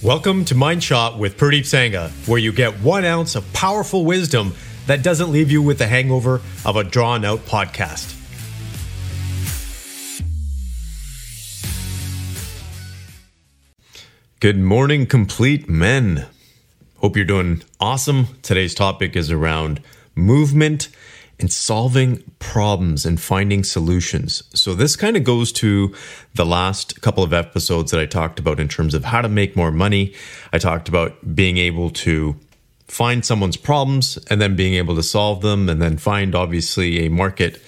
Welcome 0.00 0.44
to 0.44 0.54
Mind 0.54 0.84
Shot 0.84 1.18
with 1.18 1.36
Pradeep 1.36 1.62
Sangha, 1.62 2.10
where 2.28 2.38
you 2.38 2.52
get 2.52 2.78
one 2.78 3.04
ounce 3.04 3.34
of 3.34 3.52
powerful 3.52 4.04
wisdom 4.04 4.54
that 4.86 5.02
doesn't 5.02 5.32
leave 5.32 5.50
you 5.50 5.60
with 5.60 5.78
the 5.78 5.88
hangover 5.88 6.40
of 6.64 6.76
a 6.76 6.84
drawn 6.84 7.24
out 7.24 7.40
podcast. 7.40 8.14
Good 14.38 14.56
morning, 14.56 15.04
complete 15.06 15.68
men. 15.68 16.26
Hope 16.98 17.16
you're 17.16 17.24
doing 17.24 17.64
awesome. 17.80 18.38
Today's 18.42 18.76
topic 18.76 19.16
is 19.16 19.32
around 19.32 19.82
movement 20.14 20.90
and 21.40 21.52
solving 21.52 22.22
problems 22.38 23.06
and 23.06 23.20
finding 23.20 23.62
solutions. 23.62 24.42
So, 24.54 24.74
this 24.74 24.96
kind 24.96 25.16
of 25.16 25.24
goes 25.24 25.52
to 25.52 25.94
the 26.34 26.46
last 26.46 27.00
couple 27.00 27.22
of 27.22 27.32
episodes 27.32 27.90
that 27.92 28.00
I 28.00 28.06
talked 28.06 28.38
about 28.38 28.60
in 28.60 28.68
terms 28.68 28.94
of 28.94 29.04
how 29.04 29.22
to 29.22 29.28
make 29.28 29.56
more 29.56 29.70
money. 29.70 30.14
I 30.52 30.58
talked 30.58 30.88
about 30.88 31.34
being 31.34 31.58
able 31.58 31.90
to 31.90 32.36
find 32.86 33.24
someone's 33.24 33.56
problems 33.56 34.18
and 34.30 34.40
then 34.40 34.56
being 34.56 34.74
able 34.74 34.96
to 34.96 35.02
solve 35.02 35.42
them 35.42 35.68
and 35.68 35.80
then 35.80 35.98
find 35.98 36.34
obviously 36.34 37.04
a 37.04 37.10
market 37.10 37.60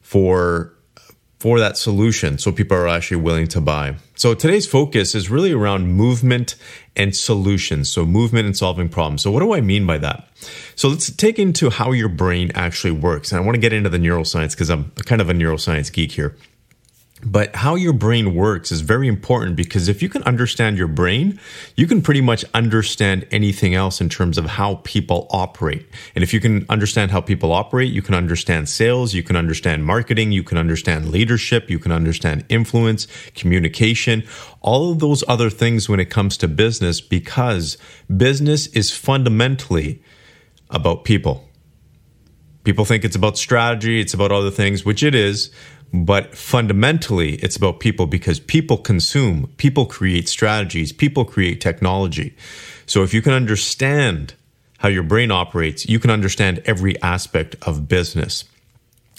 for 0.00 0.72
for 1.42 1.58
that 1.58 1.76
solution 1.76 2.38
so 2.38 2.52
people 2.52 2.76
are 2.76 2.86
actually 2.86 3.16
willing 3.16 3.48
to 3.48 3.60
buy. 3.60 3.96
So 4.14 4.32
today's 4.32 4.64
focus 4.64 5.12
is 5.12 5.28
really 5.28 5.50
around 5.50 5.88
movement 5.88 6.54
and 6.94 7.16
solutions. 7.16 7.88
So 7.88 8.06
movement 8.06 8.46
and 8.46 8.56
solving 8.56 8.88
problems. 8.88 9.22
So 9.22 9.32
what 9.32 9.40
do 9.40 9.52
I 9.52 9.60
mean 9.60 9.84
by 9.84 9.98
that? 9.98 10.28
So 10.76 10.88
let's 10.88 11.10
take 11.10 11.40
into 11.40 11.68
how 11.68 11.90
your 11.90 12.08
brain 12.08 12.52
actually 12.54 12.92
works. 12.92 13.32
And 13.32 13.40
I 13.40 13.44
want 13.44 13.56
to 13.56 13.60
get 13.60 13.72
into 13.72 13.90
the 13.90 13.98
neuroscience 13.98 14.52
because 14.52 14.70
I'm 14.70 14.92
kind 15.04 15.20
of 15.20 15.28
a 15.28 15.32
neuroscience 15.32 15.92
geek 15.92 16.12
here. 16.12 16.36
But 17.24 17.54
how 17.54 17.76
your 17.76 17.92
brain 17.92 18.34
works 18.34 18.72
is 18.72 18.80
very 18.80 19.06
important 19.06 19.54
because 19.54 19.88
if 19.88 20.02
you 20.02 20.08
can 20.08 20.24
understand 20.24 20.76
your 20.76 20.88
brain, 20.88 21.38
you 21.76 21.86
can 21.86 22.02
pretty 22.02 22.20
much 22.20 22.44
understand 22.52 23.28
anything 23.30 23.74
else 23.74 24.00
in 24.00 24.08
terms 24.08 24.38
of 24.38 24.46
how 24.46 24.80
people 24.82 25.28
operate. 25.30 25.86
And 26.16 26.24
if 26.24 26.34
you 26.34 26.40
can 26.40 26.66
understand 26.68 27.12
how 27.12 27.20
people 27.20 27.52
operate, 27.52 27.92
you 27.92 28.02
can 28.02 28.16
understand 28.16 28.68
sales, 28.68 29.14
you 29.14 29.22
can 29.22 29.36
understand 29.36 29.84
marketing, 29.84 30.32
you 30.32 30.42
can 30.42 30.58
understand 30.58 31.10
leadership, 31.10 31.70
you 31.70 31.78
can 31.78 31.92
understand 31.92 32.44
influence, 32.48 33.06
communication, 33.36 34.24
all 34.60 34.90
of 34.90 34.98
those 34.98 35.22
other 35.28 35.48
things 35.48 35.88
when 35.88 36.00
it 36.00 36.10
comes 36.10 36.36
to 36.38 36.48
business 36.48 37.00
because 37.00 37.78
business 38.14 38.66
is 38.68 38.90
fundamentally 38.90 40.02
about 40.70 41.04
people. 41.04 41.48
People 42.64 42.84
think 42.84 43.04
it's 43.04 43.16
about 43.16 43.36
strategy, 43.38 44.00
it's 44.00 44.14
about 44.14 44.32
other 44.32 44.50
things, 44.50 44.84
which 44.84 45.02
it 45.02 45.14
is, 45.14 45.50
but 45.92 46.34
fundamentally, 46.34 47.34
it's 47.36 47.56
about 47.56 47.80
people 47.80 48.06
because 48.06 48.40
people 48.40 48.78
consume, 48.78 49.52
people 49.58 49.84
create 49.84 50.28
strategies, 50.28 50.92
people 50.92 51.24
create 51.24 51.60
technology. 51.60 52.34
So 52.86 53.02
if 53.02 53.12
you 53.12 53.20
can 53.20 53.32
understand 53.32 54.34
how 54.78 54.88
your 54.88 55.02
brain 55.02 55.30
operates, 55.30 55.86
you 55.88 55.98
can 55.98 56.10
understand 56.10 56.62
every 56.64 57.00
aspect 57.02 57.56
of 57.62 57.88
business. 57.88 58.44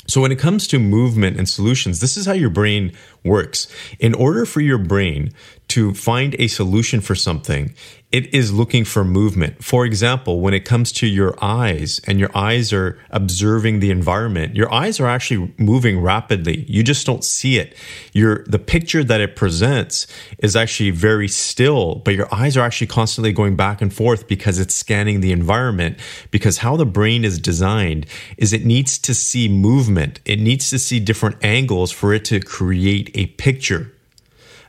So 0.08 0.20
when 0.20 0.32
it 0.32 0.40
comes 0.40 0.68
to 0.68 0.80
movement 0.80 1.38
and 1.38 1.48
solutions, 1.48 2.02
this 2.02 2.18
is 2.18 2.26
how 2.26 2.34
your 2.34 2.50
brain 2.50 2.92
works. 3.24 3.68
In 4.00 4.14
order 4.14 4.46
for 4.46 4.60
your 4.60 4.78
brain 4.78 5.32
to 5.74 5.94
find 5.94 6.36
a 6.40 6.48
solution 6.48 7.02
for 7.02 7.16
something, 7.16 7.74
it 8.14 8.32
is 8.32 8.54
looking 8.54 8.86
for 8.86 9.04
movement. 9.04 9.64
For 9.64 9.88
example, 9.88 10.40
when 10.40 10.54
it 10.54 10.66
comes 10.66 10.92
to 10.92 11.08
your 11.08 11.36
eyes 11.42 12.00
and 12.06 12.20
your 12.20 12.30
eyes 12.38 12.72
are 12.72 13.00
observing 13.10 13.80
the 13.80 13.90
environment, 13.90 14.56
your 14.56 14.72
eyes 14.72 15.00
are 15.00 15.08
actually 15.08 15.52
moving 15.58 16.00
rapidly. 16.00 16.64
You 16.68 16.84
just 16.84 17.08
don't 17.08 17.24
see 17.24 17.58
it. 17.58 17.76
Your 18.14 18.44
the 18.44 18.60
picture 18.60 19.04
that 19.04 19.20
it 19.20 19.36
presents 19.36 20.06
is 20.38 20.56
actually 20.56 20.92
very 20.92 21.28
still, 21.28 21.96
but 22.06 22.14
your 22.14 22.32
eyes 22.32 22.56
are 22.56 22.64
actually 22.64 22.88
constantly 22.88 23.34
going 23.34 23.56
back 23.56 23.82
and 23.82 23.92
forth 23.92 24.28
because 24.28 24.60
it's 24.60 24.76
scanning 24.76 25.22
the 25.22 25.32
environment 25.32 25.98
because 26.30 26.60
how 26.60 26.78
the 26.78 26.86
brain 26.86 27.26
is 27.26 27.40
designed 27.40 28.06
is 28.38 28.54
it 28.54 28.64
needs 28.64 29.00
to 29.00 29.16
see 29.16 29.50
movement. 29.50 30.20
It 30.24 30.40
needs 30.40 30.70
to 30.70 30.78
see 30.78 31.00
different 31.00 31.44
angles 31.44 31.92
for 31.92 32.14
it 32.14 32.26
to 32.26 32.40
create 32.40 33.10
a 33.16 33.26
picture, 33.26 33.92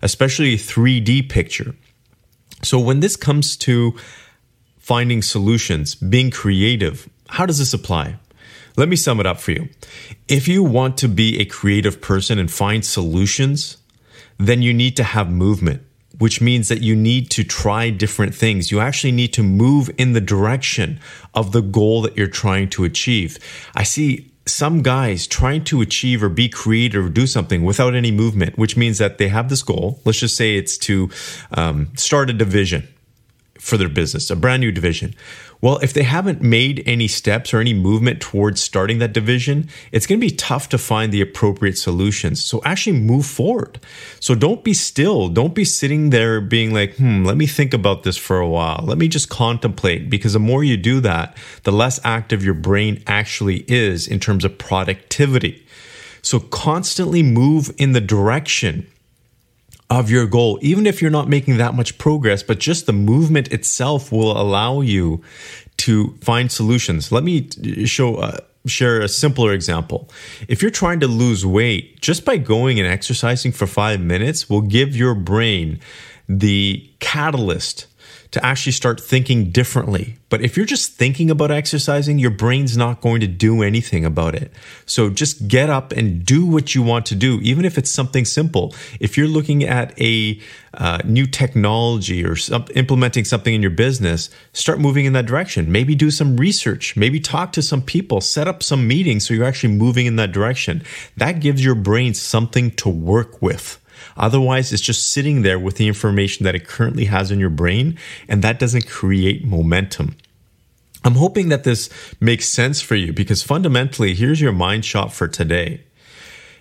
especially 0.04 0.56
3D 0.56 1.28
picture. 1.28 1.74
So 2.62 2.78
when 2.78 3.00
this 3.00 3.16
comes 3.16 3.56
to 3.58 3.96
finding 4.78 5.22
solutions, 5.22 5.94
being 5.94 6.30
creative, 6.30 7.08
how 7.30 7.46
does 7.46 7.58
this 7.58 7.72
apply? 7.72 8.18
Let 8.76 8.88
me 8.88 8.96
sum 8.96 9.18
it 9.18 9.26
up 9.26 9.40
for 9.40 9.52
you. 9.52 9.70
If 10.28 10.46
you 10.46 10.62
want 10.62 10.98
to 10.98 11.08
be 11.08 11.40
a 11.40 11.46
creative 11.46 12.02
person 12.02 12.38
and 12.38 12.50
find 12.50 12.84
solutions, 12.84 13.78
then 14.38 14.60
you 14.60 14.74
need 14.74 14.94
to 14.98 15.04
have 15.04 15.30
movement, 15.30 15.82
which 16.18 16.40
means 16.40 16.68
that 16.68 16.82
you 16.82 16.94
need 16.94 17.30
to 17.30 17.42
try 17.42 17.88
different 17.88 18.34
things. 18.34 18.70
You 18.70 18.80
actually 18.80 19.12
need 19.12 19.32
to 19.34 19.42
move 19.42 19.90
in 19.96 20.12
the 20.12 20.20
direction 20.20 21.00
of 21.32 21.52
the 21.52 21.62
goal 21.62 22.02
that 22.02 22.16
you're 22.16 22.26
trying 22.26 22.68
to 22.70 22.84
achieve. 22.84 23.38
I 23.74 23.84
see 23.84 24.33
some 24.46 24.82
guys 24.82 25.26
trying 25.26 25.64
to 25.64 25.80
achieve 25.80 26.22
or 26.22 26.28
be 26.28 26.48
creative 26.48 27.06
or 27.06 27.08
do 27.08 27.26
something 27.26 27.64
without 27.64 27.94
any 27.94 28.10
movement, 28.10 28.58
which 28.58 28.76
means 28.76 28.98
that 28.98 29.18
they 29.18 29.28
have 29.28 29.48
this 29.48 29.62
goal. 29.62 30.00
Let's 30.04 30.18
just 30.18 30.36
say 30.36 30.56
it's 30.56 30.76
to 30.78 31.10
um, 31.52 31.90
start 31.96 32.30
a 32.30 32.32
division 32.32 32.88
for 33.64 33.78
their 33.78 33.88
business, 33.88 34.30
a 34.30 34.36
brand 34.36 34.60
new 34.60 34.70
division. 34.70 35.14
Well, 35.62 35.78
if 35.78 35.94
they 35.94 36.02
haven't 36.02 36.42
made 36.42 36.82
any 36.84 37.08
steps 37.08 37.54
or 37.54 37.60
any 37.60 37.72
movement 37.72 38.20
towards 38.20 38.60
starting 38.60 38.98
that 38.98 39.14
division, 39.14 39.70
it's 39.90 40.06
going 40.06 40.20
to 40.20 40.26
be 40.26 40.36
tough 40.36 40.68
to 40.68 40.76
find 40.76 41.10
the 41.10 41.22
appropriate 41.22 41.78
solutions. 41.78 42.44
So 42.44 42.60
actually 42.66 43.00
move 43.00 43.24
forward. 43.24 43.80
So 44.20 44.34
don't 44.34 44.62
be 44.62 44.74
still. 44.74 45.30
Don't 45.30 45.54
be 45.54 45.64
sitting 45.64 46.10
there 46.10 46.42
being 46.42 46.74
like, 46.74 46.96
hmm, 46.96 47.24
let 47.24 47.38
me 47.38 47.46
think 47.46 47.72
about 47.72 48.02
this 48.02 48.18
for 48.18 48.38
a 48.38 48.48
while. 48.48 48.84
Let 48.84 48.98
me 48.98 49.08
just 49.08 49.30
contemplate. 49.30 50.10
Because 50.10 50.34
the 50.34 50.38
more 50.38 50.62
you 50.62 50.76
do 50.76 51.00
that, 51.00 51.34
the 51.62 51.72
less 51.72 51.98
active 52.04 52.44
your 52.44 52.52
brain 52.52 53.02
actually 53.06 53.64
is 53.66 54.06
in 54.06 54.20
terms 54.20 54.44
of 54.44 54.58
productivity. 54.58 55.64
So 56.20 56.38
constantly 56.38 57.22
move 57.22 57.74
in 57.78 57.92
the 57.92 58.02
direction 58.02 58.86
of 59.90 60.10
your 60.10 60.26
goal, 60.26 60.58
even 60.62 60.86
if 60.86 61.02
you're 61.02 61.10
not 61.10 61.28
making 61.28 61.58
that 61.58 61.74
much 61.74 61.98
progress, 61.98 62.42
but 62.42 62.58
just 62.58 62.86
the 62.86 62.92
movement 62.92 63.52
itself 63.52 64.10
will 64.10 64.32
allow 64.32 64.80
you 64.80 65.22
to 65.76 66.16
find 66.20 66.50
solutions. 66.50 67.12
Let 67.12 67.22
me 67.22 67.48
show, 67.84 68.16
uh, 68.16 68.38
share 68.66 69.00
a 69.02 69.08
simpler 69.08 69.52
example. 69.52 70.08
If 70.48 70.62
you're 70.62 70.70
trying 70.70 71.00
to 71.00 71.06
lose 71.06 71.44
weight, 71.44 72.00
just 72.00 72.24
by 72.24 72.38
going 72.38 72.80
and 72.80 72.88
exercising 72.88 73.52
for 73.52 73.66
five 73.66 74.00
minutes 74.00 74.48
will 74.48 74.62
give 74.62 74.96
your 74.96 75.14
brain 75.14 75.80
the 76.28 76.90
catalyst 77.00 77.86
to 78.30 78.44
actually 78.44 78.72
start 78.72 79.00
thinking 79.00 79.50
differently. 79.50 80.16
But 80.28 80.42
if 80.42 80.56
you're 80.56 80.66
just 80.66 80.94
thinking 80.94 81.30
about 81.30 81.50
exercising, 81.50 82.18
your 82.18 82.30
brain's 82.30 82.76
not 82.76 83.00
going 83.00 83.20
to 83.20 83.26
do 83.28 83.62
anything 83.62 84.04
about 84.04 84.34
it. 84.34 84.50
So 84.86 85.08
just 85.08 85.46
get 85.46 85.70
up 85.70 85.92
and 85.92 86.24
do 86.24 86.44
what 86.44 86.74
you 86.74 86.82
want 86.82 87.06
to 87.06 87.14
do, 87.14 87.38
even 87.42 87.64
if 87.64 87.78
it's 87.78 87.90
something 87.90 88.24
simple. 88.24 88.74
If 88.98 89.16
you're 89.16 89.28
looking 89.28 89.62
at 89.62 89.96
a 90.00 90.40
uh, 90.74 90.98
new 91.04 91.26
technology 91.26 92.24
or 92.24 92.34
some, 92.34 92.64
implementing 92.74 93.24
something 93.24 93.54
in 93.54 93.62
your 93.62 93.70
business, 93.70 94.30
start 94.52 94.80
moving 94.80 95.04
in 95.04 95.12
that 95.12 95.26
direction. 95.26 95.70
Maybe 95.70 95.94
do 95.94 96.10
some 96.10 96.36
research, 96.36 96.96
maybe 96.96 97.20
talk 97.20 97.52
to 97.52 97.62
some 97.62 97.82
people, 97.82 98.20
set 98.20 98.48
up 98.48 98.62
some 98.62 98.88
meetings 98.88 99.28
so 99.28 99.34
you're 99.34 99.44
actually 99.44 99.74
moving 99.74 100.06
in 100.06 100.16
that 100.16 100.32
direction. 100.32 100.82
That 101.16 101.40
gives 101.40 101.64
your 101.64 101.76
brain 101.76 102.14
something 102.14 102.72
to 102.72 102.88
work 102.88 103.40
with. 103.40 103.80
Otherwise, 104.16 104.72
it's 104.72 104.82
just 104.82 105.10
sitting 105.10 105.42
there 105.42 105.58
with 105.58 105.76
the 105.76 105.88
information 105.88 106.44
that 106.44 106.54
it 106.54 106.66
currently 106.66 107.06
has 107.06 107.30
in 107.30 107.40
your 107.40 107.50
brain, 107.50 107.98
and 108.28 108.42
that 108.42 108.58
doesn't 108.58 108.88
create 108.88 109.44
momentum. 109.44 110.16
I'm 111.04 111.16
hoping 111.16 111.50
that 111.50 111.64
this 111.64 111.90
makes 112.18 112.48
sense 112.48 112.80
for 112.80 112.94
you 112.94 113.12
because 113.12 113.42
fundamentally, 113.42 114.14
here's 114.14 114.40
your 114.40 114.52
mind 114.52 114.84
shot 114.84 115.12
for 115.12 115.28
today. 115.28 115.84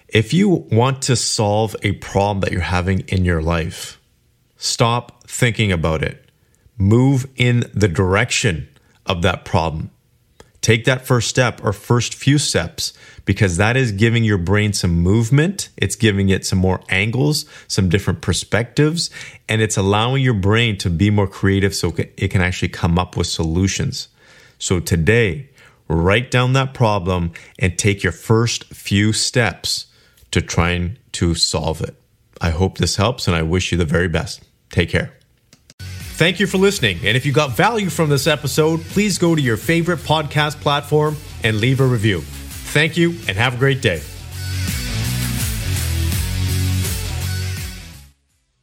If 0.09 0.33
you 0.33 0.49
want 0.49 1.01
to 1.03 1.15
solve 1.15 1.75
a 1.81 1.93
problem 1.93 2.41
that 2.41 2.51
you're 2.51 2.61
having 2.61 2.99
in 3.07 3.25
your 3.25 3.41
life, 3.41 3.99
stop 4.57 5.27
thinking 5.27 5.71
about 5.71 6.03
it. 6.03 6.29
Move 6.77 7.25
in 7.35 7.63
the 7.73 7.87
direction 7.87 8.67
of 9.05 9.21
that 9.21 9.45
problem. 9.45 9.91
Take 10.63 10.85
that 10.85 11.05
first 11.05 11.27
step 11.27 11.61
or 11.61 11.73
first 11.73 12.15
few 12.15 12.37
steps 12.37 12.93
because 13.25 13.57
that 13.57 13.75
is 13.75 13.91
giving 13.91 14.23
your 14.23 14.37
brain 14.37 14.71
some 14.71 14.93
movement. 14.93 15.67
It's 15.75 15.97
giving 15.97 16.29
it 16.29 16.45
some 16.45 16.57
more 16.57 16.79
angles, 16.87 17.45
some 17.67 17.89
different 17.89 18.21
perspectives, 18.21 19.09
and 19.49 19.61
it's 19.61 19.75
allowing 19.75 20.23
your 20.23 20.33
brain 20.33 20.77
to 20.77 20.89
be 20.89 21.09
more 21.09 21.27
creative 21.27 21.75
so 21.75 21.93
it 21.97 22.29
can 22.29 22.41
actually 22.41 22.69
come 22.69 22.97
up 22.97 23.17
with 23.17 23.27
solutions. 23.27 24.07
So 24.57 24.79
today, 24.79 25.49
write 25.89 26.31
down 26.31 26.53
that 26.53 26.73
problem 26.73 27.33
and 27.59 27.77
take 27.77 28.01
your 28.01 28.13
first 28.13 28.63
few 28.73 29.11
steps 29.11 29.87
to 30.31 30.41
trying 30.41 30.97
to 31.11 31.35
solve 31.35 31.81
it. 31.81 31.95
I 32.39 32.51
hope 32.51 32.77
this 32.77 32.95
helps 32.95 33.27
and 33.27 33.35
I 33.35 33.41
wish 33.41 33.73
you 33.73 33.77
the 33.77 33.83
very 33.83 34.07
best. 34.07 34.41
Take 34.69 34.89
care. 34.89 35.13
Thank 36.15 36.39
you 36.39 36.45
for 36.45 36.59
listening. 36.59 36.99
And 37.03 37.17
if 37.17 37.25
you 37.25 37.33
got 37.33 37.51
value 37.57 37.89
from 37.89 38.09
this 38.09 38.27
episode, 38.27 38.81
please 38.81 39.17
go 39.17 39.33
to 39.35 39.41
your 39.41 39.57
favorite 39.57 39.99
podcast 39.99 40.61
platform 40.61 41.17
and 41.43 41.59
leave 41.59 41.79
a 41.79 41.85
review. 41.85 42.21
Thank 42.21 42.97
you 42.97 43.11
and 43.27 43.35
have 43.35 43.55
a 43.55 43.57
great 43.57 43.81
day. 43.81 44.01